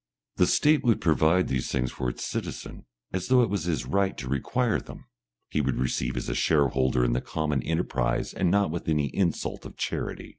The 0.37 0.47
State 0.47 0.83
would 0.83 0.99
provide 0.99 1.47
these 1.47 1.71
things 1.71 1.91
for 1.91 2.09
its 2.09 2.25
citizen 2.25 2.87
as 3.13 3.27
though 3.27 3.43
it 3.43 3.51
was 3.51 3.65
his 3.65 3.85
right 3.85 4.17
to 4.17 4.27
require 4.27 4.79
them; 4.79 5.05
he 5.47 5.61
would 5.61 5.77
receive 5.77 6.17
as 6.17 6.27
a 6.27 6.33
shareholder 6.33 7.05
in 7.05 7.13
the 7.13 7.21
common 7.21 7.61
enterprise 7.61 8.33
and 8.33 8.49
not 8.49 8.71
with 8.71 8.89
any 8.89 9.15
insult 9.15 9.63
of 9.63 9.77
charity. 9.77 10.29